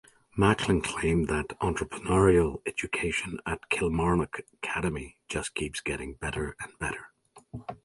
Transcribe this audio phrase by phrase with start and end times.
[0.35, 7.11] Macklin claimed that "entrepreneurial education at Kilmarnock Academy just keeps getting better and better".